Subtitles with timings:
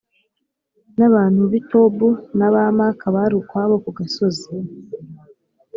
[0.97, 4.47] n’abantu b’i Tobu n’aba Māka bari ukwabo ku gasozi.